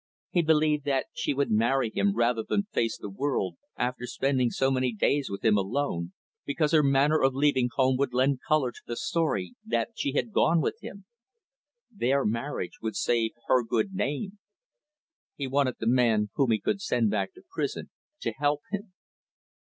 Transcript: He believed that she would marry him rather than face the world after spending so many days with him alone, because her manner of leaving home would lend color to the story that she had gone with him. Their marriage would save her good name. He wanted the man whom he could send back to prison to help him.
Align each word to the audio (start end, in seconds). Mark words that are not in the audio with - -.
He 0.31 0.41
believed 0.41 0.83
that 0.85 1.05
she 1.13 1.31
would 1.31 1.51
marry 1.51 1.91
him 1.93 2.15
rather 2.15 2.41
than 2.41 2.65
face 2.73 2.97
the 2.97 3.07
world 3.07 3.57
after 3.77 4.07
spending 4.07 4.49
so 4.49 4.71
many 4.71 4.91
days 4.91 5.29
with 5.29 5.45
him 5.45 5.59
alone, 5.59 6.13
because 6.43 6.71
her 6.71 6.81
manner 6.81 7.21
of 7.21 7.35
leaving 7.35 7.69
home 7.75 7.97
would 7.97 8.11
lend 8.11 8.39
color 8.41 8.71
to 8.71 8.81
the 8.87 8.95
story 8.97 9.53
that 9.63 9.89
she 9.93 10.13
had 10.13 10.31
gone 10.33 10.59
with 10.59 10.79
him. 10.81 11.05
Their 11.91 12.25
marriage 12.25 12.79
would 12.81 12.95
save 12.95 13.33
her 13.45 13.63
good 13.63 13.93
name. 13.93 14.39
He 15.35 15.45
wanted 15.45 15.75
the 15.79 15.85
man 15.85 16.31
whom 16.33 16.49
he 16.49 16.59
could 16.59 16.81
send 16.81 17.11
back 17.11 17.35
to 17.35 17.43
prison 17.51 17.91
to 18.21 18.31
help 18.31 18.61
him. 18.71 18.93